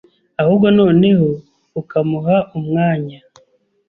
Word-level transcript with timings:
ahubwo 0.41 0.67
noneho 0.79 1.27
ukamuha 1.81 2.37
umwanya, 2.57 3.17